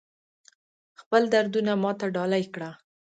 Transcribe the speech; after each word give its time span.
خپل 1.01 1.21
دردونه 1.33 1.71
ماته 1.83 2.05
ډالۍ 2.15 2.43
کړه 2.53 2.71